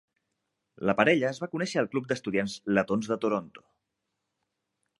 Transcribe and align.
La 0.89 0.93
parella 1.01 1.27
es 1.33 1.41
va 1.43 1.49
conèixer 1.51 1.79
al 1.81 1.89
club 1.91 2.07
d'estudiants 2.11 2.55
letons 2.79 3.11
de 3.13 3.19
Toronto. 3.27 3.65